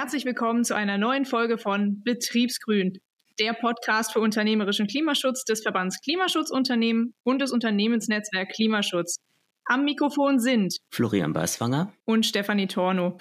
[0.00, 3.02] herzlich willkommen zu einer neuen Folge von Betriebsgrün,
[3.38, 9.16] der Podcast für unternehmerischen Klimaschutz des Verbands Klimaschutzunternehmen und des Unternehmensnetzwerk Klimaschutz.
[9.66, 13.18] Am Mikrofon sind Florian Beiswanger und Stefanie Torno.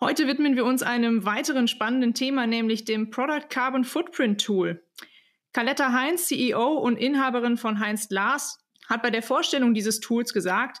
[0.00, 4.82] Heute widmen wir uns einem weiteren spannenden Thema, nämlich dem Product Carbon Footprint Tool.
[5.52, 8.58] Carletta Heinz, CEO und Inhaberin von Heinz Glas,
[8.88, 10.78] hat bei der Vorstellung dieses Tools gesagt,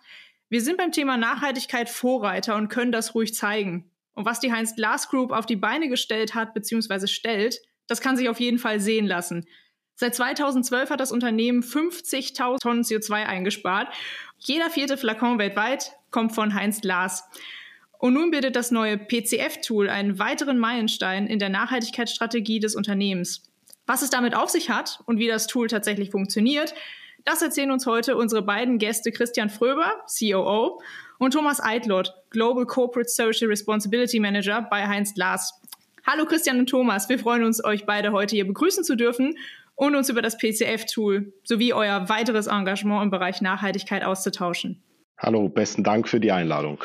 [0.48, 3.92] wir sind beim Thema Nachhaltigkeit Vorreiter und können das ruhig zeigen.
[4.18, 7.06] Und was die Heinz Glass Group auf die Beine gestellt hat bzw.
[7.06, 9.46] stellt, das kann sich auf jeden Fall sehen lassen.
[9.94, 13.94] Seit 2012 hat das Unternehmen 50.000 Tonnen CO2 eingespart.
[14.38, 17.28] Jeder vierte Flakon weltweit kommt von Heinz Glas.
[18.00, 23.44] Und nun bildet das neue PCF-Tool einen weiteren Meilenstein in der Nachhaltigkeitsstrategie des Unternehmens.
[23.86, 26.74] Was es damit auf sich hat und wie das Tool tatsächlich funktioniert,
[27.24, 30.80] das erzählen uns heute unsere beiden Gäste Christian Fröber, COO,
[31.18, 35.60] und Thomas Eitlott, Global Corporate Social Responsibility Manager bei Heinz Glas.
[36.06, 39.36] Hallo Christian und Thomas, wir freuen uns, euch beide heute hier begrüßen zu dürfen
[39.74, 44.82] und uns über das PCF-Tool sowie euer weiteres Engagement im Bereich Nachhaltigkeit auszutauschen.
[45.18, 46.82] Hallo, besten Dank für die Einladung.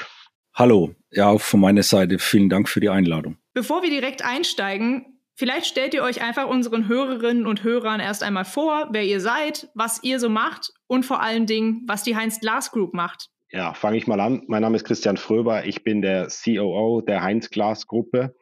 [0.53, 3.37] Hallo, ja, auch von meiner Seite vielen Dank für die Einladung.
[3.53, 8.45] Bevor wir direkt einsteigen, vielleicht stellt ihr euch einfach unseren Hörerinnen und Hörern erst einmal
[8.45, 12.39] vor, wer ihr seid, was ihr so macht und vor allen Dingen, was die Heinz
[12.39, 13.29] Glas Group macht.
[13.55, 14.41] Ja, fange ich mal an.
[14.47, 15.65] Mein Name ist Christian Fröber.
[15.65, 18.35] Ich bin der COO der Heinz Glas Gruppe.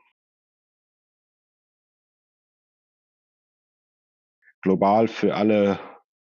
[4.61, 5.81] Global für alle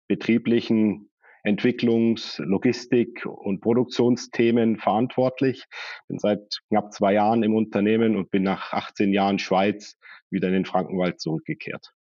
[0.08, 1.10] betrieblichen
[1.44, 5.66] Entwicklungs-, Logistik- und Produktionsthemen verantwortlich.
[6.08, 9.98] Bin seit knapp zwei Jahren im Unternehmen und bin nach 18 Jahren Schweiz
[10.30, 11.92] wieder in den Frankenwald zurückgekehrt.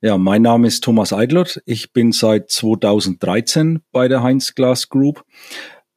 [0.00, 1.62] Ja, mein Name ist Thomas Eidlert.
[1.66, 5.22] Ich bin seit 2013 bei der Heinz Glas Group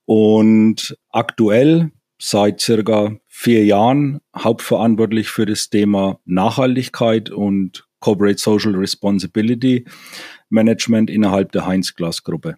[0.10, 9.86] und aktuell seit circa vier Jahren hauptverantwortlich für das Thema Nachhaltigkeit und Corporate Social Responsibility
[10.50, 12.56] Management innerhalb der Heinz Glas Gruppe.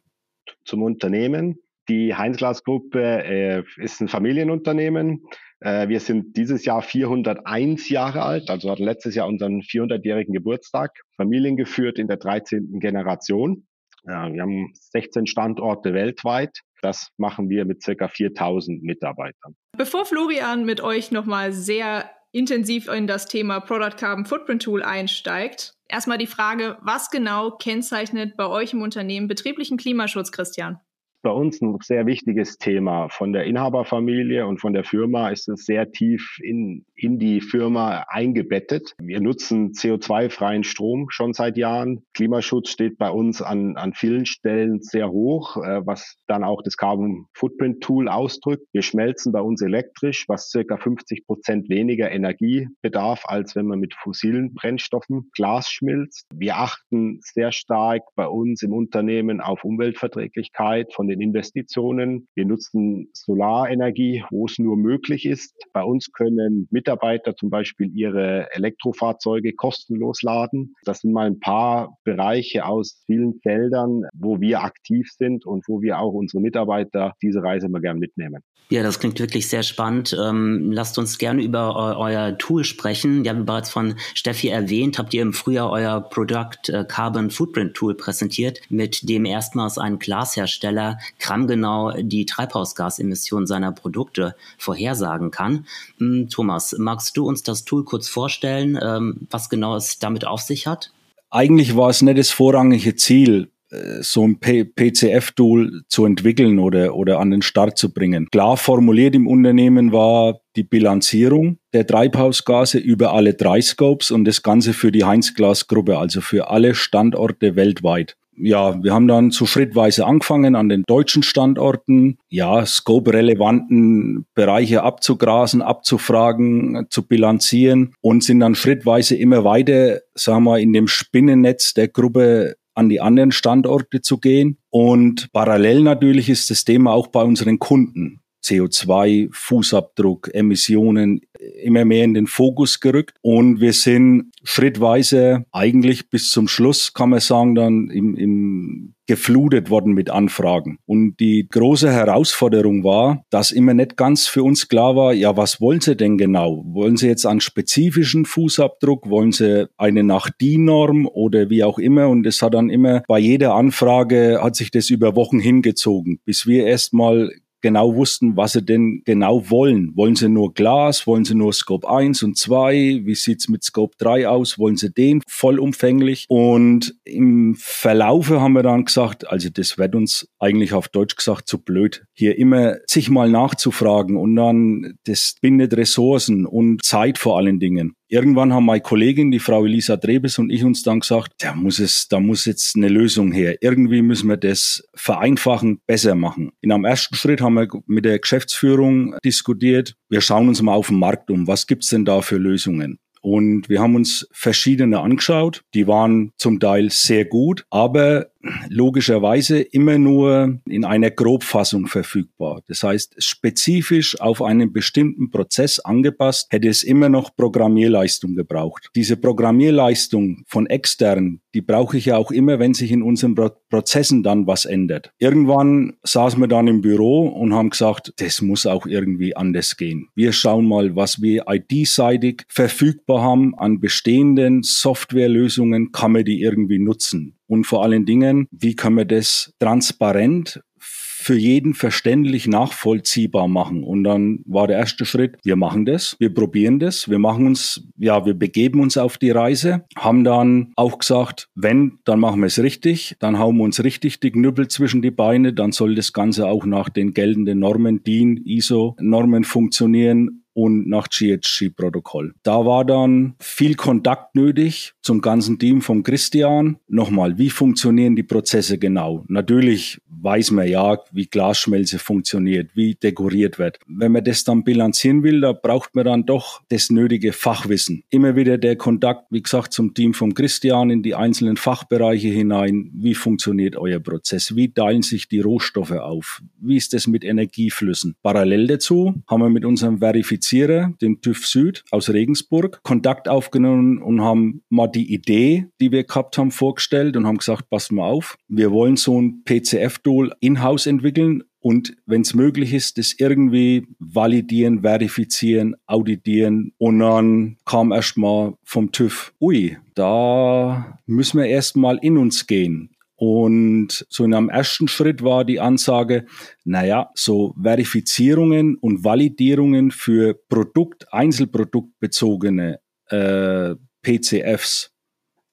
[0.64, 1.60] Zum Unternehmen.
[1.90, 5.26] Die Heinz Glas Gruppe äh, ist ein Familienunternehmen.
[5.60, 10.92] Äh, wir sind dieses Jahr 401 Jahre alt, also hatten letztes Jahr unseren 400-jährigen Geburtstag.
[11.18, 12.80] Familiengeführt in der 13.
[12.80, 13.68] Generation.
[14.08, 16.62] Ja, wir haben 16 Standorte weltweit.
[16.82, 19.56] Das machen wir mit circa 4000 Mitarbeitern.
[19.78, 25.74] Bevor Florian mit euch nochmal sehr intensiv in das Thema Product Carbon Footprint Tool einsteigt,
[25.88, 30.80] erstmal die Frage, was genau kennzeichnet bei euch im Unternehmen betrieblichen Klimaschutz, Christian?
[31.22, 33.10] Bei uns ein sehr wichtiges Thema.
[33.10, 38.06] Von der Inhaberfamilie und von der Firma ist es sehr tief in, in die Firma
[38.08, 38.96] eingebettet.
[39.00, 42.04] Wir nutzen CO2-freien Strom schon seit Jahren.
[42.14, 46.78] Klimaschutz steht bei uns an, an vielen Stellen sehr hoch, äh, was dann auch das
[46.78, 48.66] Carbon Footprint Tool ausdrückt.
[48.72, 53.80] Wir schmelzen bei uns elektrisch, was circa 50 Prozent weniger Energie bedarf, als wenn man
[53.80, 56.26] mit fossilen Brennstoffen Glas schmilzt.
[56.34, 62.28] Wir achten sehr stark bei uns im Unternehmen auf Umweltverträglichkeit von den Investitionen.
[62.36, 65.54] Wir nutzen Solarenergie, wo es nur möglich ist.
[65.74, 70.74] Bei uns können Mitarbeiter zum Beispiel ihre Elektrofahrzeuge kostenlos laden.
[70.86, 75.82] Das sind mal ein paar Bereiche aus vielen Feldern, wo wir aktiv sind und wo
[75.82, 78.42] wir auch unsere Mitarbeiter diese Reise mal gern mitnehmen.
[78.72, 80.18] Ja, das klingt wirklich sehr spannend.
[80.18, 83.26] Ähm, lasst uns gerne über eu euer Tool sprechen.
[83.26, 87.74] Ja, wie bereits von Steffi erwähnt, habt ihr im Frühjahr euer Product äh, Carbon Footprint
[87.74, 95.66] Tool präsentiert, mit dem erstmals ein Glashersteller grammgenau die Treibhausgasemissionen seiner Produkte vorhersagen kann.
[95.98, 100.42] Hm, Thomas, magst du uns das Tool kurz vorstellen, ähm, was genau es damit auf
[100.42, 100.92] sich hat?
[101.30, 107.20] Eigentlich war es nicht das vorrangige Ziel, äh, so ein PCF-Tool zu entwickeln oder, oder
[107.20, 108.28] an den Start zu bringen.
[108.32, 114.44] Klar formuliert im Unternehmen war die Bilanzierung der Treibhausgase über alle drei Scopes und das
[114.44, 120.06] Ganze für die Heinz-Glas-Gruppe, also für alle Standorte weltweit ja, wir haben dann so schrittweise
[120.06, 128.56] angefangen an den deutschen Standorten, ja, scope-relevanten Bereiche abzugrasen, abzufragen, zu bilanzieren und sind dann
[128.56, 134.18] schrittweise immer weiter, sagen wir, in dem Spinnennetz der Gruppe an die anderen Standorte zu
[134.18, 134.58] gehen.
[134.70, 138.21] Und parallel natürlich ist das Thema auch bei unseren Kunden.
[138.44, 141.22] CO2, Fußabdruck, Emissionen
[141.64, 143.16] immer mehr in den Fokus gerückt.
[143.22, 149.70] Und wir sind schrittweise eigentlich bis zum Schluss, kann man sagen, dann im, im geflutet
[149.70, 150.78] worden mit Anfragen.
[150.86, 155.60] Und die große Herausforderung war, dass immer nicht ganz für uns klar war, ja, was
[155.60, 156.64] wollen Sie denn genau?
[156.66, 159.10] Wollen Sie jetzt einen spezifischen Fußabdruck?
[159.10, 162.08] Wollen Sie eine nach DIN-Norm oder wie auch immer?
[162.08, 166.48] Und es hat dann immer bei jeder Anfrage hat sich das über Wochen hingezogen, bis
[166.48, 169.92] wir erstmal genau wussten, was sie denn genau wollen.
[169.96, 171.08] Wollen sie nur Glas?
[171.08, 173.02] Wollen sie nur Scope 1 und 2?
[173.04, 174.58] Wie sieht's mit Scope 3 aus?
[174.60, 176.26] Wollen sie den vollumfänglich?
[176.30, 181.48] Und im Verlaufe haben wir dann gesagt, also das wird uns eigentlich auf Deutsch gesagt
[181.48, 187.60] zu blöd, hier immer zigmal nachzufragen und dann das bindet Ressourcen und Zeit vor allen
[187.60, 187.96] Dingen.
[188.14, 191.80] Irgendwann haben meine Kollegin, die Frau Elisa Drebes und ich uns dann gesagt, da muss
[191.80, 193.56] es, da muss jetzt eine Lösung her.
[193.62, 196.52] Irgendwie müssen wir das vereinfachen, besser machen.
[196.60, 199.96] In einem ersten Schritt haben wir mit der Geschäftsführung diskutiert.
[200.10, 201.48] Wir schauen uns mal auf den Markt um.
[201.48, 203.00] Was gibt's denn da für Lösungen?
[203.22, 205.64] Und wir haben uns verschiedene angeschaut.
[205.74, 208.31] Die waren zum Teil sehr gut, aber
[208.70, 212.62] logischerweise immer nur in einer Grobfassung verfügbar.
[212.68, 218.90] Das heißt, spezifisch auf einen bestimmten Prozess angepasst, hätte es immer noch Programmierleistung gebraucht.
[218.96, 223.52] Diese Programmierleistung von extern, die brauche ich ja auch immer, wenn sich in unseren Pro
[223.70, 225.14] Prozessen dann was ändert.
[225.18, 230.10] Irgendwann saßen wir dann im Büro und haben gesagt, das muss auch irgendwie anders gehen.
[230.14, 236.80] Wir schauen mal, was wir IT-seitig verfügbar haben an bestehenden Softwarelösungen, kann man die irgendwie
[236.80, 237.38] nutzen.
[237.52, 243.84] Und vor allen Dingen, wie kann man das transparent für jeden verständlich nachvollziehbar machen.
[243.84, 247.88] Und dann war der erste Schritt, wir machen das, wir probieren das, wir machen uns,
[247.98, 252.48] ja, wir begeben uns auf die Reise, haben dann auch gesagt, wenn, dann machen wir
[252.48, 256.14] es richtig, dann hauen wir uns richtig die Knüppel zwischen die Beine, dann soll das
[256.14, 262.34] Ganze auch nach den geltenden Normen, DIN, ISO-Normen funktionieren und nach GHG-Protokoll.
[262.44, 266.78] Da war dann viel Kontakt nötig zum ganzen Team vom Christian.
[266.88, 269.24] Nochmal, wie funktionieren die Prozesse genau?
[269.28, 273.80] Natürlich weiß man ja, wie Glasschmelze funktioniert, wie dekoriert wird.
[273.88, 278.04] Wenn man das dann bilanzieren will, da braucht man dann doch das nötige Fachwissen.
[278.10, 282.92] Immer wieder der Kontakt, wie gesagt, zum Team vom Christian in die einzelnen Fachbereiche hinein.
[282.94, 284.56] Wie funktioniert euer Prozess?
[284.56, 286.42] Wie teilen sich die Rohstoffe auf?
[286.60, 288.16] Wie ist das mit Energieflüssen?
[288.22, 290.02] Parallel dazu haben wir mit unserem
[290.42, 296.04] Verifizierer, dem TÜV Süd aus Regensburg, Kontakt aufgenommen und haben mal die Idee, die wir
[296.04, 300.34] gehabt haben, vorgestellt und haben gesagt, passt mal auf, wir wollen so ein PCF Tool
[300.40, 307.92] in-house entwickeln und wenn es möglich ist, das irgendwie validieren, verifizieren, auditieren und dann kam
[307.92, 312.90] erstmal vom TÜV, ui, da müssen wir erstmal in uns gehen.
[313.24, 316.26] Und so in einem ersten Schritt war die Ansage,
[316.64, 322.80] naja, so Verifizierungen und Validierungen für Produkt, Einzelproduktbezogene
[323.10, 324.92] äh, PCFs,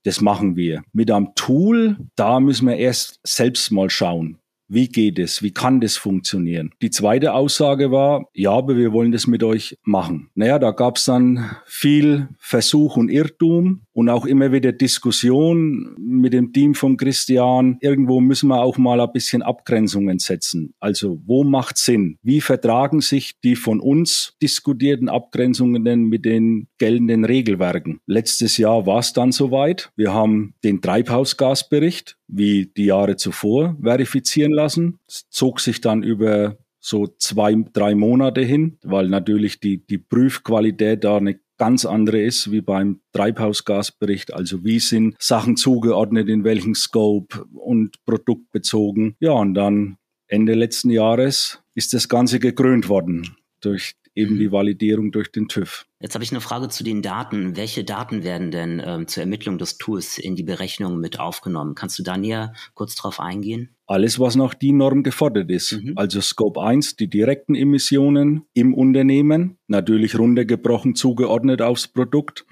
[0.05, 0.83] das machen wir.
[0.95, 4.38] Mit einem Tool, da müssen wir erst selbst mal schauen.
[4.69, 5.43] Wie geht es?
[5.43, 6.73] Wie kann das funktionieren?
[6.83, 10.29] Die zweite Aussage war, ja, aber wir wollen das mit euch machen.
[10.35, 16.35] Naja, da gab es dann viel Versuch und Irrtum und auch immer wieder Diskussion mit
[16.35, 17.79] dem Team von Christian.
[17.81, 20.75] Irgendwo müssen wir auch mal ein bisschen Abgrenzungen setzen.
[20.81, 22.19] Also wo macht Sinn?
[22.23, 28.01] Wie vertragen sich die von uns diskutierten Abgrenzungen denn mit den geltenden Regelwerken?
[28.07, 29.91] Letztes Jahr war es dann soweit.
[29.97, 34.99] Wir haben den Treibhausgasbericht wie die Jahre zuvor verifizieren lassen.
[35.07, 41.05] Es zog sich dann über so zwei, drei Monate hin, weil natürlich die, die Prüfqualität
[41.05, 44.33] da eine ganz andere ist wie beim Treibhausgasbericht.
[44.33, 49.17] Also wie sind Sachen zugeordnet, in welchem Scope und produktbezogen.
[49.21, 49.97] Ja, und dann
[50.29, 54.49] Ende letzten Jahres ist das Ganze gekrönt worden durch eben die.
[54.53, 55.87] Validierung durch den TÜV.
[56.01, 57.57] Jetzt habe ich eine Frage zu den Daten.
[57.57, 61.75] Welche Daten werden denn ähm, zur Ermittlung des Tools in die Berechnung mit aufgenommen?
[61.75, 63.75] Kannst du da näher kurz drauf eingehen?
[63.87, 65.73] Alles, was nach die Norm gefordert ist.
[65.73, 65.95] Mhm.
[65.97, 72.47] Also Scope 1, die direkten Emissionen im Unternehmen, natürlich runtergebrochen zugeordnet aufs Produkt.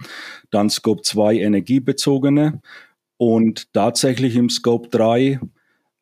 [0.51, 2.61] Dann Scope 2 energiebezogene
[3.17, 5.41] und tatsächlich im Scope 3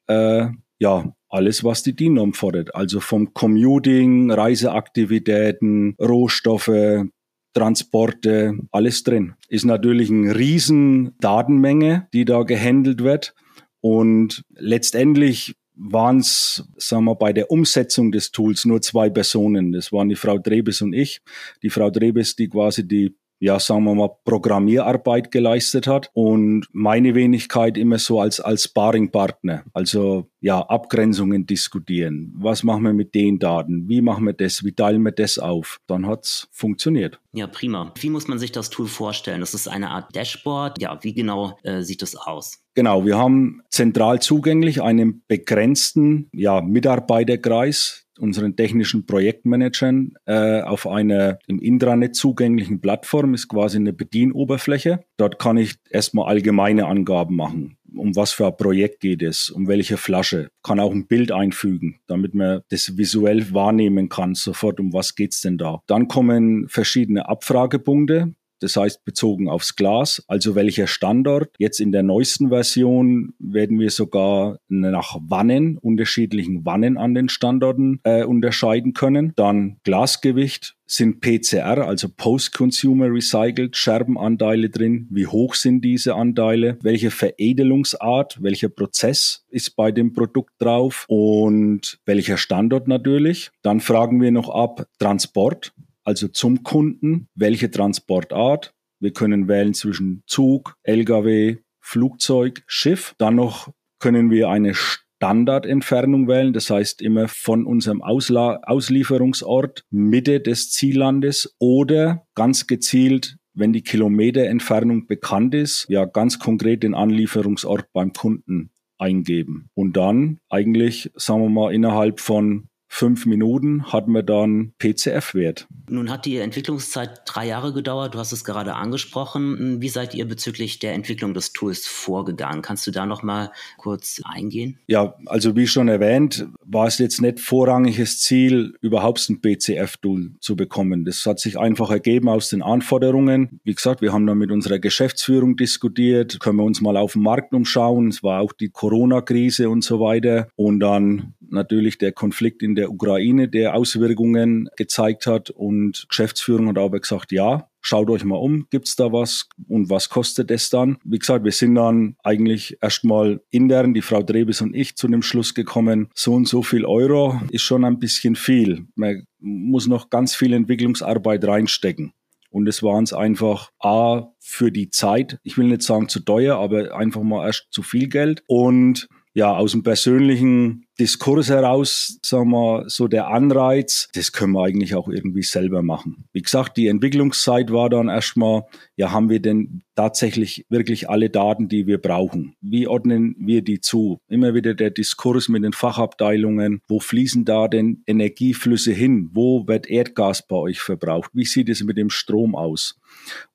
[0.07, 2.75] äh, ja, alles, was die DIN-Norm fordert.
[2.75, 7.07] Also vom Commuting, Reiseaktivitäten, Rohstoffe,
[7.53, 9.35] Transporte, alles drin.
[9.49, 13.35] Ist natürlich eine riesen Datenmenge, die da gehandelt wird.
[13.81, 19.73] Und letztendlich waren es, sagen wir, bei der Umsetzung des Tools nur zwei Personen.
[19.73, 21.21] Das waren die Frau Drebes und ich.
[21.63, 27.15] Die Frau Drebes, die quasi die ja, sagen wir mal, Programmierarbeit geleistet hat und meine
[27.15, 29.65] Wenigkeit immer so als, als Sparringpartner.
[29.75, 32.33] Also, ja, Abgrenzungen diskutieren.
[32.39, 33.87] Was machen wir mit den Daten?
[33.87, 34.65] Wie machen wir das?
[34.65, 35.79] Wie teilen wir das auf?
[35.87, 37.21] Dann hat's funktioniert.
[37.35, 37.93] Ja, prima.
[38.01, 39.41] Wie muss man sich das Tool vorstellen?
[39.41, 40.81] Das ist eine Art Dashboard.
[40.81, 42.65] Ja, wie genau äh, sieht es aus?
[42.75, 51.39] Genau, wir haben zentral zugänglich einen begrenzten ja, Mitarbeiterkreis, unseren technischen Projektmanagern äh, auf einer
[51.47, 55.05] im Intranet zugänglichen Plattform, ist quasi eine Bedienoberfläche.
[55.17, 57.77] Dort kann ich erstmal allgemeine Angaben machen.
[57.97, 60.51] um was für ein Projekt geht es, um welche Flasche.
[60.63, 65.41] Kann auch ein Bild einfügen, damit man das visuell wahrnehmen kann, sofort, um was geht's
[65.41, 65.81] denn da.
[65.87, 71.51] Dann kommen verschiedene Abfragepunkte das heißt bezogen aufs Glas, also welcher Standort.
[71.59, 78.01] Jetzt in der neuesten Version werden wir sogar nach Wannen, unterschiedlichen Wannen an den Standorten
[78.05, 79.33] äh, unterscheiden können.
[79.37, 85.09] Dann Glasgewicht, sind PCR, also Post-Consumer Recycled, Scherbenanteile drin?
[85.11, 86.79] Wie hoch sind diese Anteile?
[86.83, 91.05] Welche Veredelungsart, welcher Prozess ist bei dem Produkt drauf?
[91.09, 93.51] Und welcher Standort natürlich?
[93.63, 95.73] Dann fragen wir noch ab Transport
[96.05, 98.75] also zum Kunden, welche Transportart.
[99.01, 103.15] Wir können wählen zwischen Zug, Lkw, Flugzeug, Schiff.
[103.19, 110.41] Dann noch können wir eine Standardentfernung wählen, das heißt immer von unserem Ausla Auslieferungsort Mitte
[110.41, 117.87] des Ziellandes oder ganz gezielt wenn die Kilometerentfernung bekannt ist, ja ganz konkret den Anlieferungsort
[117.93, 119.71] beim Kunden eingeben.
[119.75, 125.67] Und dann eigentlich, sagen wir mal, innerhalb von fünf Minuten hat man dann PCF-Wert.
[125.89, 128.15] Nun hat die Entwicklungszeit drei Jahre gedauert.
[128.15, 129.81] Du hast es gerade angesprochen.
[129.83, 132.63] Wie seid ihr bezüglich der Entwicklung des Tools vorgegangen?
[132.63, 134.79] Kannst du da noch mal kurz eingehen?
[134.87, 140.55] Ja, also wie schon erwähnt, war es jetzt nicht vorrangiges Ziel, überhaupt ein PCF-Tool zu
[140.55, 141.05] bekommen.
[141.05, 143.61] Das hat sich einfach ergeben aus den Anforderungen.
[143.65, 146.39] Wie gesagt, wir haben da mit unserer Geschäftsführung diskutiert.
[146.39, 148.09] Können wir uns mal auf dem Markt umschauen?
[148.09, 150.47] Es war auch die Corona-Krise und so weiter.
[150.55, 155.51] Und dann natürlich der Konflikt in der Ukraine, der Auswirkungen gezeigt hat.
[155.51, 160.09] Und Geschäftsführung hat aber gesagt, ja, schaut euch mal um, gibt's da was und was
[160.09, 160.97] kostet es dann?
[161.05, 165.23] Wie gesagt, wir sind dann eigentlich erstmal intern, die Frau Drebes und ich, zu dem
[165.23, 168.87] Schluss gekommen, so und so viel Euro ist schon ein bisschen viel.
[168.95, 172.15] Man muss noch ganz viel Entwicklungsarbeit reinstecken.
[172.51, 176.57] Und es war uns einfach A, für die Zeit, ich will nicht sagen zu teuer,
[176.57, 178.45] aber einfach mal erst zu viel Geld.
[178.47, 184.63] Und ja, aus dem persönlichen Diskurs heraus, sagen wir, so der Anreiz, das können wir
[184.63, 186.25] eigentlich auch irgendwie selber machen.
[186.33, 188.63] Wie gesagt, die Entwicklungszeit war dann erstmal,
[188.95, 192.55] ja, haben wir denn tatsächlich wirklich alle Daten, die wir brauchen?
[192.61, 194.21] Wie ordnen wir die zu?
[194.29, 196.81] Immer wieder der Diskurs mit den Fachabteilungen.
[196.87, 199.31] Wo fließen da denn Energieflüsse hin?
[199.33, 201.33] Wo wird Erdgas bei euch verbraucht?
[201.35, 203.01] Wie sieht es mit dem Strom aus?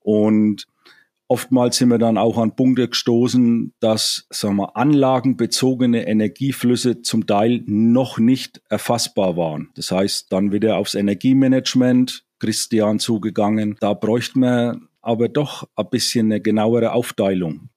[0.02, 0.66] Und
[1.32, 7.62] Oftmals sind wir dann auch an Punkte gestoßen, dass sagen wir, anlagenbezogene Energieflüsse zum Teil
[7.68, 9.70] noch nicht erfassbar waren.
[9.76, 13.76] Das heißt, dann wieder aufs Energiemanagement Christian zugegangen.
[13.80, 17.70] Da bräuchte man aber doch ein bisschen eine genauere Aufteilung.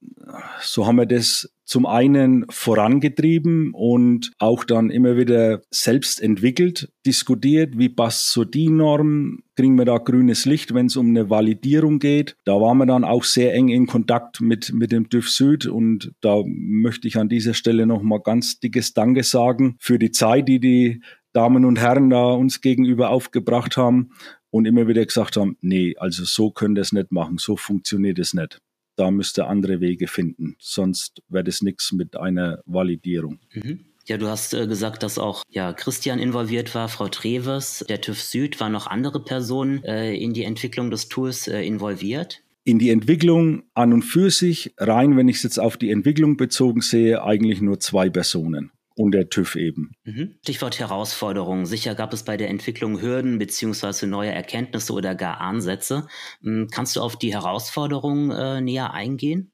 [0.60, 7.78] So haben wir das zum einen vorangetrieben und auch dann immer wieder selbst entwickelt, diskutiert,
[7.78, 11.98] wie passt so die Norm, kriegen wir da grünes Licht, wenn es um eine Validierung
[11.98, 12.36] geht.
[12.44, 16.12] Da waren wir dann auch sehr eng in Kontakt mit, mit dem TÜV Süd und
[16.20, 20.60] da möchte ich an dieser Stelle nochmal ganz dickes Danke sagen für die Zeit, die
[20.60, 24.10] die Damen und Herren da uns gegenüber aufgebracht haben
[24.52, 28.34] und immer wieder gesagt haben, nee, also so können das nicht machen, so funktioniert es
[28.34, 28.60] nicht
[28.96, 30.56] da müsste andere Wege finden.
[30.58, 33.40] Sonst wäre das nichts mit einer Validierung.
[33.52, 33.86] Mhm.
[34.06, 38.20] Ja, du hast äh, gesagt, dass auch ja, Christian involviert war, Frau Treves, der TÜV
[38.20, 38.60] Süd.
[38.60, 42.42] Waren noch andere Personen äh, in die Entwicklung des Tools äh, involviert?
[42.64, 46.36] In die Entwicklung an und für sich, rein, wenn ich es jetzt auf die Entwicklung
[46.36, 49.92] bezogen sehe, eigentlich nur zwei Personen und der TÜV eben.
[50.04, 50.36] Mhm.
[50.42, 51.66] Stichwort Herausforderungen.
[51.66, 56.06] Sicher gab es bei der Entwicklung Hürden beziehungsweise neue Erkenntnisse oder gar Ansätze.
[56.42, 59.52] Hm, kannst du auf die Herausforderungen äh, näher eingehen?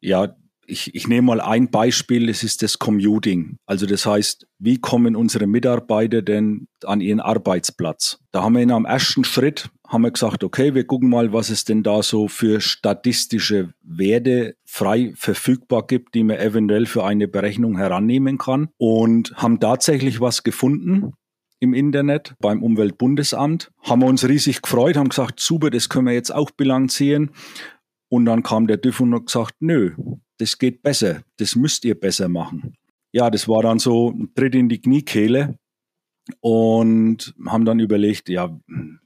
[0.00, 0.36] Ja,
[0.66, 3.56] ich, ich nehme mal ein Beispiel, es ist das Commuting.
[3.66, 8.18] Also das heißt, wie kommen unsere Mitarbeiter denn an ihren Arbeitsplatz?
[8.30, 11.50] Da haben wir in einem ersten Schritt haben wir gesagt, okay, wir gucken mal, was
[11.50, 17.28] es denn da so für statistische Werte frei verfügbar gibt, die man eventuell für eine
[17.28, 21.12] Berechnung herannehmen kann und haben tatsächlich was gefunden
[21.60, 26.14] im Internet beim Umweltbundesamt, haben wir uns riesig gefreut, haben gesagt, super, das können wir
[26.14, 27.30] jetzt auch bilanzieren.
[28.08, 29.92] Und dann kam der TÜV und hat gesagt, nö,
[30.38, 32.76] das geht besser, das müsst ihr besser machen.
[33.12, 35.58] Ja, das war dann so ein Tritt in die Kniekehle
[36.40, 38.58] und haben dann überlegt, ja,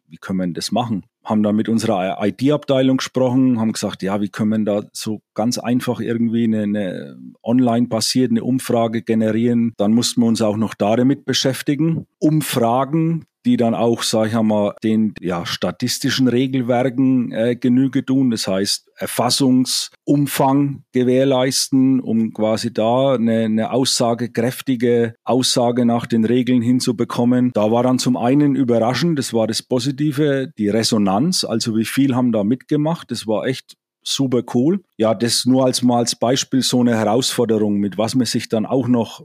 [0.08, 1.04] wie können wir das machen?
[1.25, 5.58] Haben dann mit unserer IT-Abteilung gesprochen, haben gesagt, ja, wie können wir da so ganz
[5.58, 9.72] einfach irgendwie eine, eine online basierte Umfrage generieren?
[9.76, 12.06] Dann mussten wir uns auch noch damit beschäftigen.
[12.18, 18.31] Umfragen, die dann auch, sage ich mal, den ja, statistischen Regelwerken äh, Genüge tun.
[18.31, 27.53] Das heißt, Erfassungsumfang gewährleisten, um quasi da eine, eine aussagekräftige Aussage nach den Regeln hinzubekommen.
[27.55, 32.17] Da war dann zum einen überraschend, das war das Positive, die Resonanz, also wie viel
[32.17, 33.11] haben da mitgemacht.
[33.11, 34.83] Das war echt super cool.
[34.97, 38.67] Ja, das nur als mal als Beispiel so eine Herausforderung, mit was man sich dann
[38.67, 39.25] auch noch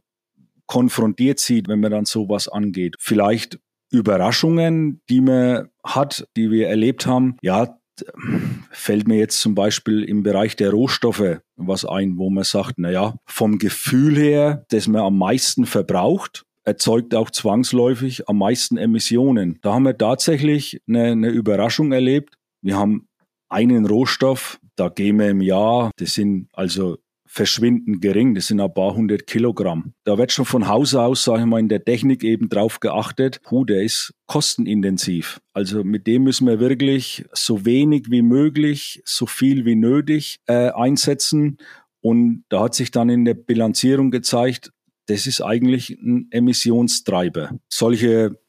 [0.67, 2.95] konfrontiert sieht, wenn man dann sowas angeht.
[2.99, 3.59] Vielleicht
[3.91, 7.37] Überraschungen, die man hat, die wir erlebt haben.
[7.41, 7.77] Ja,
[8.71, 12.91] fällt mir jetzt zum Beispiel im Bereich der Rohstoffe was ein, wo man sagt, na
[12.91, 19.59] ja, vom Gefühl her, dass man am meisten verbraucht, erzeugt auch zwangsläufig am meisten Emissionen.
[19.61, 22.35] Da haben wir tatsächlich eine, eine Überraschung erlebt.
[22.61, 23.07] Wir haben
[23.49, 26.97] einen Rohstoff, da gehen wir im Jahr, das sind also
[27.33, 29.93] verschwindend gering, das sind ein paar hundert Kilogramm.
[30.03, 33.41] Da wird schon von Haus aus, sage ich mal, in der Technik eben drauf geachtet,
[33.41, 35.39] puh, der ist kostenintensiv.
[35.53, 40.71] Also mit dem müssen wir wirklich so wenig wie möglich, so viel wie nötig äh,
[40.71, 41.57] einsetzen.
[42.01, 44.73] Und da hat sich dann in der Bilanzierung gezeigt,
[45.05, 47.57] das ist eigentlich ein Emissionstreiber.
[47.69, 48.41] Solche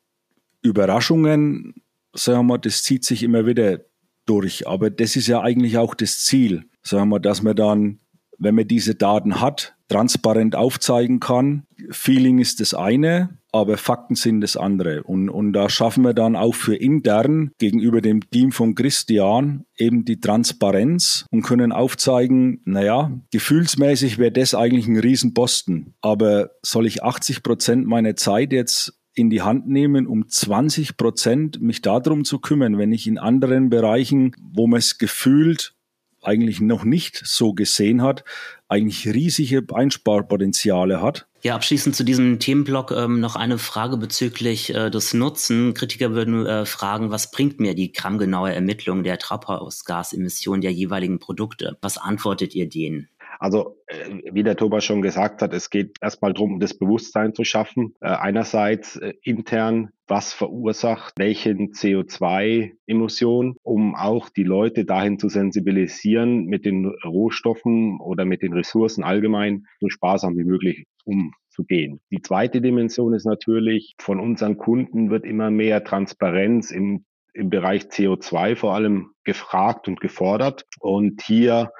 [0.61, 1.75] Überraschungen,
[2.15, 3.79] sagen wir mal, das zieht sich immer wieder
[4.27, 4.67] durch.
[4.67, 8.01] Aber das ist ja eigentlich auch das Ziel, sagen wir, dass man dann,
[8.43, 11.65] wenn man diese Daten hat, transparent aufzeigen kann.
[11.91, 15.03] Feeling ist das eine, aber Fakten sind das andere.
[15.03, 20.07] Und, und da schaffen wir dann auch für intern gegenüber dem Team von Christian eben
[20.07, 25.95] die Transparenz und können aufzeigen, naja, gefühlsmäßig wäre das eigentlich ein Riesenposten.
[26.01, 31.61] Aber soll ich 80 Prozent meiner Zeit jetzt in die Hand nehmen, um 20 Prozent
[31.61, 35.75] mich darum zu kümmern, wenn ich in anderen Bereichen, wo man es gefühlt
[36.23, 38.25] eigentlich noch nicht so gesehen hat,
[38.69, 41.27] eigentlich riesige Einsparpotenziale hat.
[41.43, 45.75] Ja, abschließend zu diesem Themenblock ähm, noch eine Frage bezüglich äh, des Nutzen.
[45.75, 51.77] Kritiker würden äh, fragen, was bringt mir die grammgenaue Ermittlung der Treibhausgasemissionen der jeweiligen Produkte?
[51.83, 53.09] Was antwortet ihr denen?
[53.43, 57.43] Also äh, wie der Thomas schon gesagt hat, es geht erstmal darum, das Bewusstsein zu
[57.43, 57.93] schaffen.
[58.01, 66.45] Äh, einerseits äh, intern, was verursacht welchen CO2-Emission, um auch die Leute dahin zu sensibilisieren,
[66.45, 72.01] mit den Rohstoffen oder mit den Ressourcen allgemein so sparsam wie möglich umzugehen.
[72.13, 77.85] Die zweite Dimension ist natürlich, von unseren Kunden wird immer mehr Transparenz im im Bereich
[77.85, 80.67] CO2 vor allem gefragt und gefordert.
[80.81, 81.73] Und hier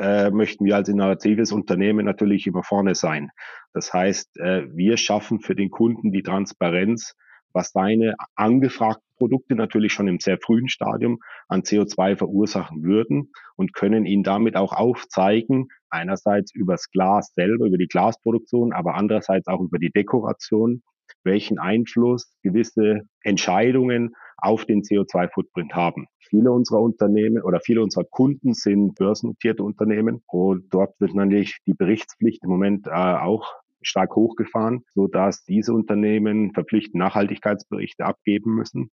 [0.00, 3.30] äh, möchten wir als innovatives Unternehmen natürlich immer vorne sein.
[3.74, 7.14] Das heißt, äh, wir schaffen für den Kunden die Transparenz,
[7.52, 13.74] was seine angefragten Produkte natürlich schon im sehr frühen Stadium an CO2 verursachen würden und
[13.74, 19.60] können ihn damit auch aufzeigen, einerseits übers Glas selber, über die Glasproduktion, aber andererseits auch
[19.60, 20.82] über die Dekoration,
[21.24, 26.06] welchen Einfluss gewisse Entscheidungen auf den CO2-Footprint haben.
[26.18, 31.74] Viele unserer Unternehmen oder viele unserer Kunden sind börsennotierte Unternehmen und dort wird natürlich die
[31.74, 38.90] Berichtspflicht im Moment äh, auch stark hochgefahren, so dass diese Unternehmen verpflichtend Nachhaltigkeitsberichte abgeben müssen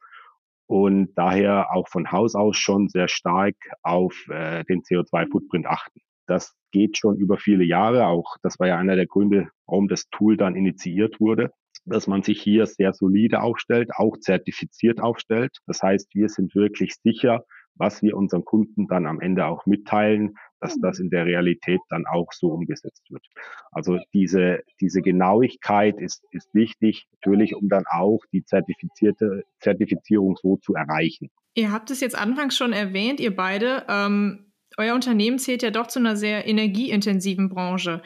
[0.67, 6.01] und daher auch von Haus aus schon sehr stark auf äh, den CO2-Footprint achten.
[6.27, 8.07] Das geht schon über viele Jahre.
[8.07, 11.51] Auch das war ja einer der Gründe, warum das Tool dann initiiert wurde
[11.85, 15.59] dass man sich hier sehr solide aufstellt, auch zertifiziert aufstellt.
[15.67, 17.45] Das heißt, wir sind wirklich sicher,
[17.77, 22.07] was wir unseren Kunden dann am Ende auch mitteilen, dass das in der Realität dann
[22.07, 23.25] auch so umgesetzt wird.
[23.71, 30.57] Also diese, diese Genauigkeit ist, ist wichtig, natürlich, um dann auch die zertifizierte Zertifizierung so
[30.57, 31.31] zu erreichen.
[31.55, 33.85] Ihr habt es jetzt anfangs schon erwähnt, ihr beide.
[33.89, 38.03] Ähm, euer Unternehmen zählt ja doch zu einer sehr energieintensiven Branche.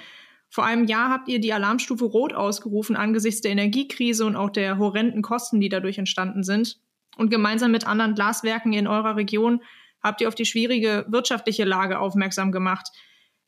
[0.50, 4.78] Vor einem Jahr habt ihr die Alarmstufe Rot ausgerufen angesichts der Energiekrise und auch der
[4.78, 6.80] horrenden Kosten, die dadurch entstanden sind.
[7.16, 9.62] Und gemeinsam mit anderen Glaswerken in eurer Region
[10.02, 12.88] habt ihr auf die schwierige wirtschaftliche Lage aufmerksam gemacht.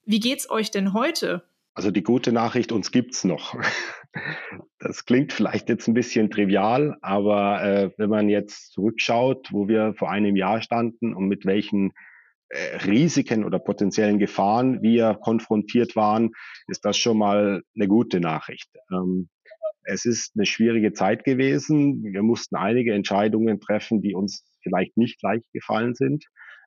[0.04, 1.44] Wie geht's euch denn heute?
[1.74, 3.56] Also die gute Nachricht, uns gibt's noch.
[4.80, 9.94] Das klingt vielleicht jetzt ein bisschen trivial, aber äh, wenn man jetzt zurückschaut, wo wir
[9.94, 11.92] vor einem Jahr standen und mit welchen
[12.52, 16.30] Risiken oder potenziellen Gefahren wir konfrontiert waren,
[16.66, 18.68] ist das schon mal eine gute Nachricht.
[18.92, 19.28] Ähm,
[19.84, 22.02] es ist eine schwierige Zeit gewesen.
[22.02, 26.24] Wir mussten einige Entscheidungen treffen, die uns vielleicht nicht leicht gefallen sind.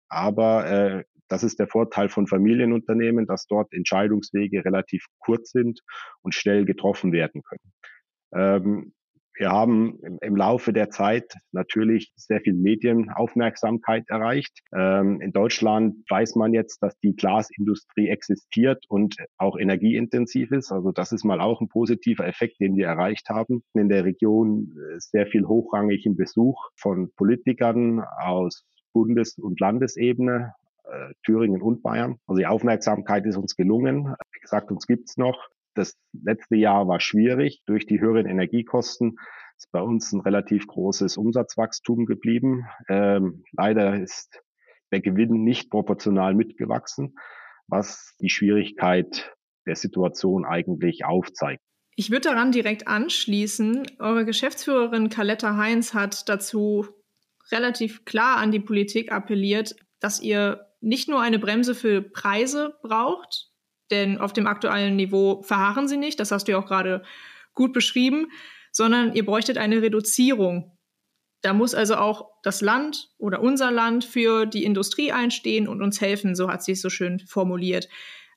[0.10, 5.82] Aber äh, das ist der Vorteil von Familienunternehmen, dass dort Entscheidungswege relativ kurz sind
[6.22, 8.94] und schnell getroffen werden können.
[9.36, 14.60] Wir haben im, Laufe der Zeit natürlich sehr viel Medienaufmerksamkeit erreicht.
[14.76, 20.72] Ähm, in Deutschland weiß man jetzt, dass die Glasindustrie existiert und auch energieintensiv ist.
[20.72, 23.64] Also das ist mal auch ein positiver Effekt, den wir erreicht haben.
[23.74, 31.14] In der Region äh, sehr viel hochrangigen Besuch von Politikern aus Bundes- und Landesebene, äh,
[31.26, 32.20] Thüringen und Bayern.
[32.28, 34.16] Also die Aufmerksamkeit ist uns gelungen.
[34.32, 35.50] Wie gesagt, uns gibt's noch.
[35.76, 37.64] Das letzte Jahr war schwierig.
[37.66, 39.18] Durch die höheren Energiekosten
[39.58, 42.66] ist bei uns ein relativ großes Umsatzwachstum geblieben.
[42.90, 44.42] Ähm, leider ist
[44.92, 47.16] der Gewinn nicht proportional mitgewachsen,
[47.68, 51.62] was die Schwierigkeit der Situation eigentlich aufzeigt.
[51.96, 53.86] Ich würde daran direkt anschließen.
[54.00, 56.88] Eure Geschäftsführerin Kaletta Heinz hat dazu
[57.52, 63.53] relativ klar an die Politik appelliert, dass ihr nicht nur eine Bremse für Preise braucht,
[63.92, 67.04] denn auf dem aktuellen Niveau verharren sie nicht, das hast du ja auch gerade
[67.54, 68.28] gut beschrieben,
[68.72, 70.78] sondern ihr bräuchtet eine Reduzierung.
[71.42, 76.00] Da muss also auch das Land oder unser Land für die Industrie einstehen und uns
[76.00, 77.90] helfen, so hat sie es so schön formuliert.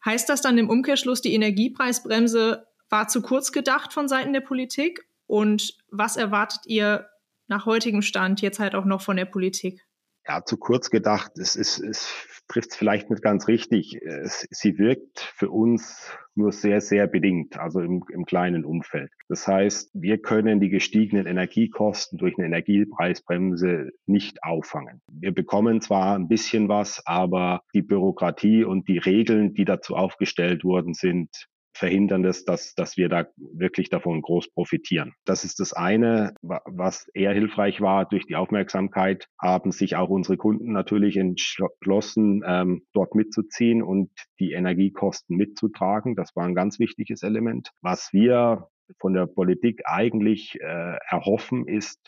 [0.04, 5.08] Heißt das dann im Umkehrschluss, die Energiepreisbremse war zu kurz gedacht von Seiten der Politik?
[5.26, 7.08] Und was erwartet ihr
[7.46, 9.85] nach heutigem Stand jetzt halt auch noch von der Politik?
[10.28, 11.38] Ja, zu kurz gedacht.
[11.38, 14.00] Es, ist, es trifft es vielleicht nicht ganz richtig.
[14.02, 19.10] Es, sie wirkt für uns nur sehr, sehr bedingt, also im, im kleinen Umfeld.
[19.28, 25.00] Das heißt, wir können die gestiegenen Energiekosten durch eine Energiepreisbremse nicht auffangen.
[25.10, 30.64] Wir bekommen zwar ein bisschen was, aber die Bürokratie und die Regeln, die dazu aufgestellt
[30.64, 35.14] worden sind, verhindern das, dass, dass wir da wirklich davon groß profitieren.
[35.24, 38.06] Das ist das eine, was eher hilfreich war.
[38.06, 44.10] Durch die Aufmerksamkeit haben sich auch unsere Kunden natürlich entschlossen, ähm, dort mitzuziehen und
[44.40, 46.16] die Energiekosten mitzutragen.
[46.16, 47.70] Das war ein ganz wichtiges Element.
[47.82, 48.68] Was wir
[49.00, 52.00] von der Politik eigentlich äh, erhoffen, ist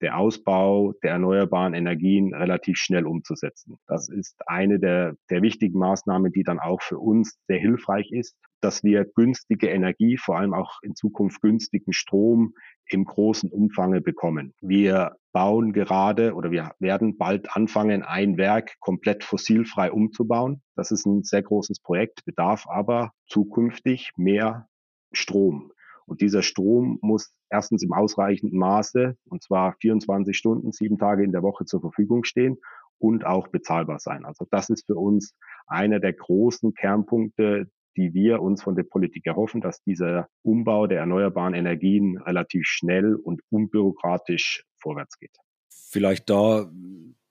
[0.00, 3.78] der Ausbau der erneuerbaren Energien relativ schnell umzusetzen.
[3.86, 8.36] Das ist eine der, der wichtigen Maßnahmen, die dann auch für uns sehr hilfreich ist,
[8.60, 12.54] dass wir günstige Energie, vor allem auch in Zukunft günstigen Strom
[12.86, 14.52] im großen Umfange bekommen.
[14.60, 20.62] Wir bauen gerade oder wir werden bald anfangen, ein Werk komplett fossilfrei umzubauen.
[20.76, 24.66] Das ist ein sehr großes Projekt, bedarf aber zukünftig mehr
[25.12, 25.72] Strom.
[26.10, 31.30] Und dieser Strom muss erstens im ausreichenden Maße, und zwar 24 Stunden, sieben Tage in
[31.30, 32.58] der Woche zur Verfügung stehen
[32.98, 34.24] und auch bezahlbar sein.
[34.24, 35.36] Also das ist für uns
[35.68, 40.98] einer der großen Kernpunkte, die wir uns von der Politik erhoffen, dass dieser Umbau der
[40.98, 45.36] erneuerbaren Energien relativ schnell und unbürokratisch vorwärts geht.
[45.68, 46.68] Vielleicht da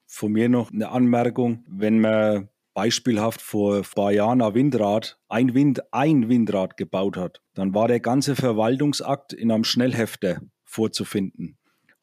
[0.07, 2.47] von mir noch eine Anmerkung, wenn man
[2.79, 9.33] beispielhaft vor ein Windrad, ein, Wind, ein Windrad gebaut hat, dann war der ganze Verwaltungsakt
[9.33, 11.57] in einem Schnellhefter vorzufinden.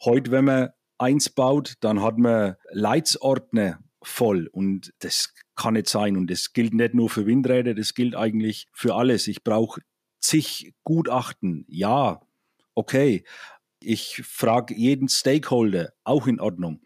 [0.05, 6.15] Heute, wenn man eins baut, dann hat man Leitsordner voll und das kann nicht sein
[6.15, 9.29] und das gilt nicht nur für Windräder, das gilt eigentlich für alles.
[9.29, 9.81] Ich brauche
[10.21, 12.21] zig Gutachten, ja,
[12.75, 13.25] okay.
[13.81, 16.83] Ich frage jeden Stakeholder, auch in Ordnung.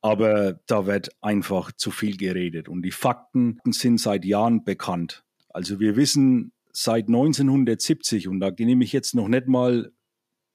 [0.00, 5.24] Aber da wird einfach zu viel geredet und die Fakten sind seit Jahren bekannt.
[5.48, 9.92] Also wir wissen seit 1970, und da nehme ich jetzt noch nicht mal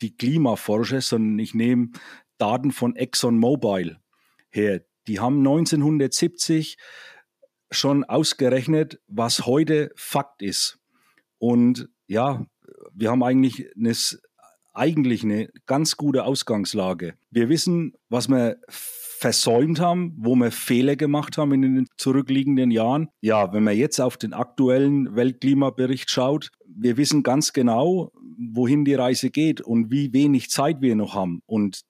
[0.02, 1.90] die Klimaforscher, sondern ich nehme
[2.38, 3.98] Daten von ExxonMobil
[4.50, 4.82] her.
[5.08, 6.78] Die haben 1970
[7.72, 10.80] schon ausgerechnet, was heute Fakt ist.
[11.40, 12.46] Und ja,
[12.94, 13.94] wir haben eigentlich eine,
[14.74, 17.16] eigentlich eine ganz gute Ausgangslage.
[17.32, 18.60] Wir wissen, was wir
[19.22, 23.08] versäumt haben, wo wir Fehler gemacht haben in den zurückliegenden Jahren.
[23.22, 28.12] Ja, wenn man jetzt auf den aktuellen Weltklimabericht schaut, wir wissen ganz genau,
[28.52, 31.44] wohin die Reise geht und wie wenig Zeit wir noch haben.
[31.46, 31.82] Und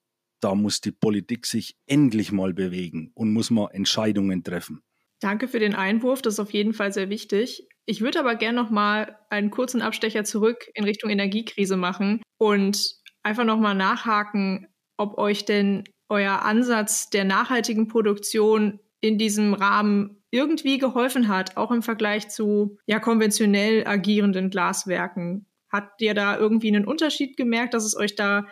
[0.41, 4.82] da muss die Politik sich endlich mal bewegen und muss mal Entscheidungen treffen.
[5.22, 7.65] Danke für den Einwurf, das ist auf jeden Fall sehr wichtig.
[7.86, 12.96] Ich würde aber gerne noch mal einen kurzen Abstecher zurück in Richtung Energiekrise machen und
[13.24, 14.67] einfach noch mal nachhaken,
[14.98, 21.71] ob euch denn euer Ansatz der nachhaltigen Produktion in diesem Rahmen irgendwie geholfen hat, auch
[21.71, 25.45] im Vergleich zu ja konventionell agierenden Glaswerken.
[25.71, 28.45] Habt ihr da irgendwie einen Unterschied gemerkt, dass es euch da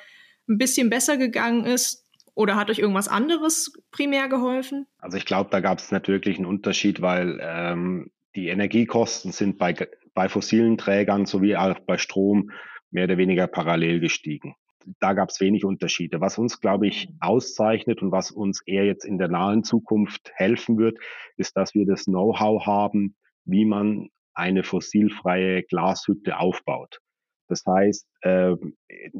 [0.47, 2.05] ein bisschen besser gegangen ist?
[2.33, 4.87] Oder hat euch irgendwas anderes primär geholfen?
[4.97, 9.75] Also ich glaube, da gab es natürlich einen Unterschied, weil ähm, die Energiekosten sind bei,
[10.13, 12.51] bei fossilen Trägern sowie auch bei Strom
[12.89, 14.55] mehr oder weniger parallel gestiegen
[14.99, 16.21] da gab es wenig Unterschiede.
[16.21, 20.77] Was uns, glaube ich, auszeichnet und was uns eher jetzt in der nahen Zukunft helfen
[20.77, 20.97] wird,
[21.37, 23.15] ist, dass wir das Know-how haben,
[23.45, 26.99] wie man eine fossilfreie Glashütte aufbaut.
[27.47, 28.75] Das heißt, ähm,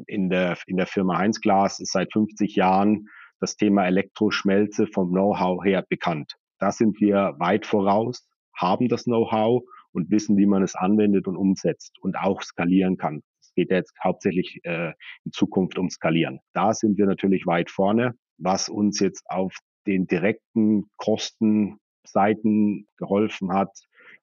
[0.06, 3.08] in der, in der Firma Heinz Glas ist seit 50 Jahren
[3.40, 6.34] das Thema Elektroschmelze vom Know-how her bekannt.
[6.58, 11.36] Da sind wir weit voraus, haben das Know-how und wissen, wie man es anwendet und
[11.36, 13.22] umsetzt und auch skalieren kann
[13.54, 14.92] geht ja jetzt hauptsächlich äh,
[15.24, 16.40] in Zukunft um Skalieren.
[16.52, 23.70] Da sind wir natürlich weit vorne, was uns jetzt auf den direkten Kostenseiten geholfen hat,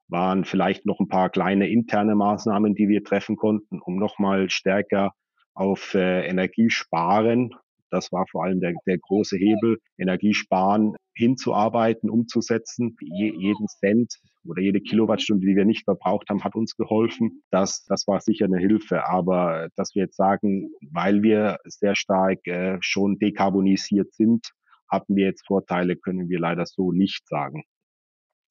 [0.07, 5.13] waren vielleicht noch ein paar kleine interne Maßnahmen, die wir treffen konnten, um nochmal stärker
[5.53, 7.53] auf äh, Energiesparen.
[7.89, 12.95] Das war vor allem der, der große Hebel, Energiesparen hinzuarbeiten, umzusetzen.
[13.01, 14.13] Je, jeden Cent
[14.47, 17.43] oder jede Kilowattstunde, die wir nicht verbraucht haben, hat uns geholfen.
[17.51, 19.07] Das, das war sicher eine Hilfe.
[19.07, 24.51] Aber dass wir jetzt sagen, weil wir sehr stark äh, schon dekarbonisiert sind,
[24.89, 27.63] hatten wir jetzt Vorteile, können wir leider so nicht sagen.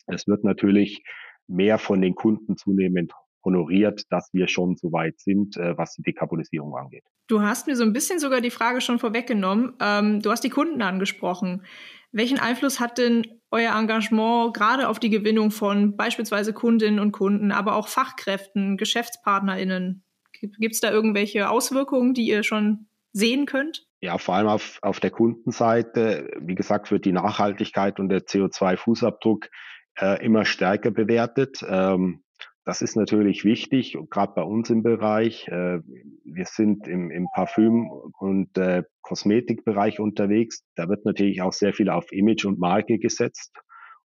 [0.06, 1.02] Es wird natürlich
[1.48, 3.12] mehr von den Kunden zunehmend
[3.44, 7.04] honoriert, dass wir schon so weit sind, äh, was die Dekarbonisierung angeht.
[7.28, 9.74] Du hast mir so ein bisschen sogar die Frage schon vorweggenommen.
[9.80, 11.62] Ähm, du hast die Kunden angesprochen.
[12.12, 17.52] Welchen Einfluss hat denn euer Engagement gerade auf die Gewinnung von beispielsweise Kundinnen und Kunden,
[17.52, 20.04] aber auch Fachkräften, GeschäftspartnerInnen?
[20.40, 23.86] Gibt es da irgendwelche Auswirkungen, die ihr schon sehen könnt?
[24.00, 26.30] Ja, vor allem auf, auf der Kundenseite.
[26.40, 29.46] Wie gesagt, wird die Nachhaltigkeit und der CO2-Fußabdruck
[29.98, 31.64] äh, immer stärker bewertet.
[31.66, 32.22] Ähm,
[32.66, 35.46] das ist natürlich wichtig, gerade bei uns im Bereich.
[35.46, 35.78] Äh,
[36.24, 40.64] wir sind im, im Parfüm- und äh, Kosmetikbereich unterwegs.
[40.74, 43.52] Da wird natürlich auch sehr viel auf Image und Marke gesetzt.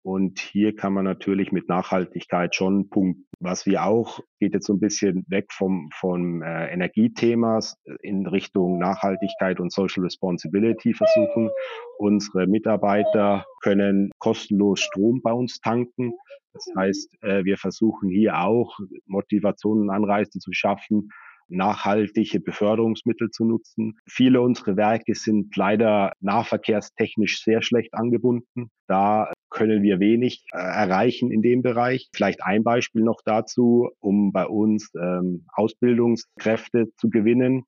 [0.03, 3.25] Und hier kann man natürlich mit Nachhaltigkeit schon punkten.
[3.39, 7.59] Was wir auch, geht jetzt so ein bisschen weg vom, vom äh, Energiethema
[8.01, 11.49] in Richtung Nachhaltigkeit und Social Responsibility versuchen.
[11.97, 16.13] Unsere Mitarbeiter können kostenlos Strom bei uns tanken.
[16.53, 21.09] Das heißt, äh, wir versuchen hier auch Motivationen und Anreize zu schaffen,
[21.47, 23.97] nachhaltige Beförderungsmittel zu nutzen.
[24.07, 28.71] Viele unserer Werke sind leider nahverkehrstechnisch sehr schlecht angebunden.
[28.87, 32.09] Da können wir wenig äh, erreichen in dem Bereich.
[32.15, 37.65] Vielleicht ein Beispiel noch dazu, um bei uns ähm, Ausbildungskräfte zu gewinnen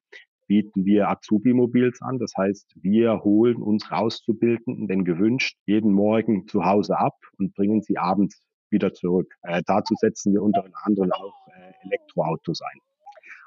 [0.47, 2.19] bieten wir Azubi-Mobils an.
[2.19, 7.81] Das heißt, wir holen unsere Auszubildenden, wenn gewünscht, jeden Morgen zu Hause ab und bringen
[7.81, 8.41] sie abends
[8.73, 9.33] wieder zurück.
[9.43, 12.79] Äh, dazu setzen wir unter anderem auch äh, Elektroautos ein.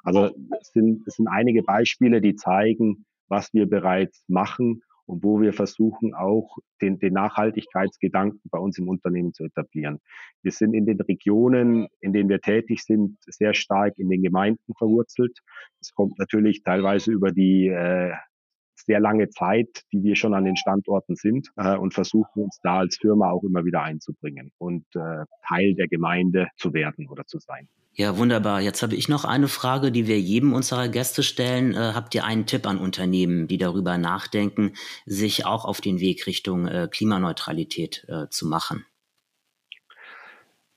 [0.02, 5.40] Also es sind, es sind einige Beispiele, die zeigen, was wir bereits machen und wo
[5.40, 10.00] wir versuchen auch den, den Nachhaltigkeitsgedanken bei uns im Unternehmen zu etablieren.
[10.42, 14.74] Wir sind in den Regionen, in denen wir tätig sind, sehr stark in den Gemeinden
[14.78, 15.38] verwurzelt.
[15.80, 18.12] Es kommt natürlich teilweise über die äh,
[18.86, 22.78] sehr lange Zeit, die wir schon an den Standorten sind äh, und versuchen uns da
[22.78, 27.38] als Firma auch immer wieder einzubringen und äh, Teil der Gemeinde zu werden oder zu
[27.38, 27.68] sein.
[27.98, 28.60] Ja, wunderbar.
[28.60, 31.72] Jetzt habe ich noch eine Frage, die wir jedem unserer Gäste stellen.
[31.72, 34.74] Äh, habt ihr einen Tipp an Unternehmen, die darüber nachdenken,
[35.06, 38.84] sich auch auf den Weg Richtung äh, Klimaneutralität äh, zu machen?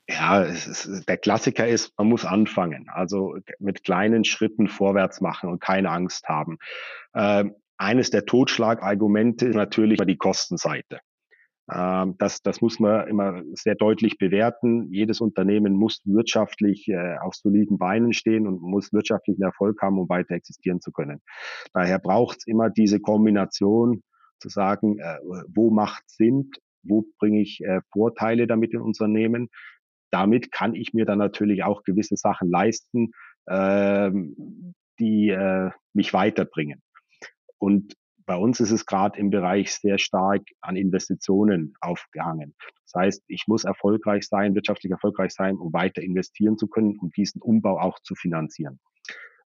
[0.08, 2.88] Ja, ist, der Klassiker ist, man muss anfangen.
[2.88, 6.58] Also mit kleinen Schritten vorwärts machen und keine Angst haben.
[7.14, 11.00] Ähm, eines der Totschlagargumente ist natürlich die Kostenseite.
[11.72, 14.92] Ähm, das, das muss man immer sehr deutlich bewerten.
[14.92, 20.08] Jedes Unternehmen muss wirtschaftlich äh, auf soliden Beinen stehen und muss wirtschaftlichen Erfolg haben, um
[20.10, 21.22] weiter existieren zu können.
[21.72, 24.02] Daher braucht es immer diese Kombination
[24.40, 25.16] zu sagen, äh,
[25.48, 26.50] wo macht Sinn,
[26.82, 29.48] wo bringe ich äh, Vorteile damit in Unternehmen.
[30.10, 33.12] Damit kann ich mir dann natürlich auch gewisse Sachen leisten,
[33.48, 35.34] ähm, die
[35.94, 36.82] mich weiterbringen.
[37.60, 37.94] Und
[38.26, 42.54] bei uns ist es gerade im Bereich sehr stark an Investitionen aufgehangen.
[42.84, 47.10] Das heißt, ich muss erfolgreich sein, wirtschaftlich erfolgreich sein, um weiter investieren zu können, um
[47.10, 48.80] diesen Umbau auch zu finanzieren.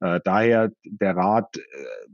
[0.01, 1.61] Äh, daher der Rat, äh,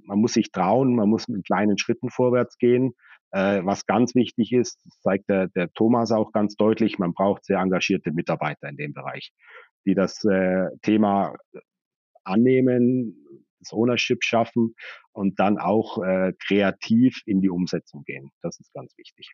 [0.04, 2.92] man muss sich trauen, man muss mit kleinen Schritten vorwärts gehen.
[3.30, 7.58] Äh, was ganz wichtig ist, zeigt der, der Thomas auch ganz deutlich, man braucht sehr
[7.58, 9.32] engagierte Mitarbeiter in dem Bereich,
[9.86, 11.34] die das äh, Thema
[12.24, 13.16] annehmen,
[13.58, 14.74] das Ownership schaffen
[15.12, 18.30] und dann auch äh, kreativ in die Umsetzung gehen.
[18.42, 19.32] Das ist ganz wichtig.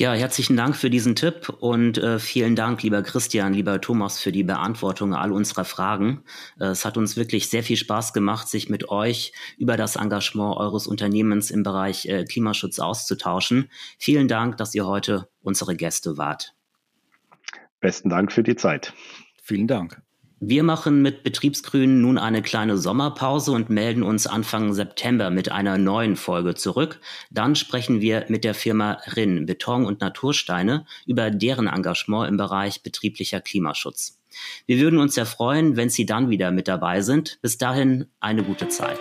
[0.00, 4.32] Ja, herzlichen Dank für diesen Tipp und äh, vielen Dank, lieber Christian, lieber Thomas, für
[4.32, 6.24] die Beantwortung all unserer Fragen.
[6.58, 10.56] Äh, es hat uns wirklich sehr viel Spaß gemacht, sich mit euch über das Engagement
[10.56, 13.70] eures Unternehmens im Bereich äh, Klimaschutz auszutauschen.
[13.98, 16.54] Vielen Dank, dass ihr heute unsere Gäste wart.
[17.80, 18.94] Besten Dank für die Zeit.
[19.42, 20.00] Vielen Dank.
[20.42, 25.76] Wir machen mit Betriebsgrün nun eine kleine Sommerpause und melden uns Anfang September mit einer
[25.76, 26.98] neuen Folge zurück.
[27.30, 32.82] Dann sprechen wir mit der Firma RIN Beton und Natursteine über deren Engagement im Bereich
[32.82, 34.18] betrieblicher Klimaschutz.
[34.64, 37.38] Wir würden uns sehr freuen, wenn Sie dann wieder mit dabei sind.
[37.42, 38.98] Bis dahin eine gute Zeit.